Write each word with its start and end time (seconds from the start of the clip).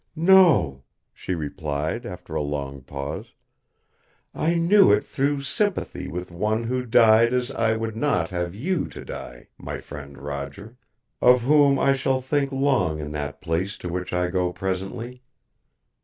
"No," 0.15 0.83
she 1.13 1.35
replied, 1.35 2.07
after 2.07 2.33
a 2.33 2.41
long 2.41 2.81
pause. 2.81 3.33
"I 4.33 4.55
knew 4.55 4.91
It 4.91 5.01
through 5.03 5.43
sympathy 5.43 6.07
with 6.07 6.31
one 6.31 6.63
who 6.63 6.87
died 6.87 7.33
as 7.33 7.51
I 7.51 7.75
would 7.77 7.95
not 7.95 8.29
have 8.31 8.55
you 8.55 8.87
to 8.87 9.05
die, 9.05 9.49
my 9.59 9.77
friend 9.77 10.17
Roger, 10.17 10.75
of 11.21 11.43
whom 11.43 11.77
I 11.77 11.93
shall 11.93 12.19
think 12.19 12.51
long 12.51 12.99
in 12.99 13.11
that 13.11 13.41
place 13.41 13.77
to 13.77 13.89
which 13.89 14.11
I 14.11 14.29
go 14.29 14.51
presently. 14.51 15.21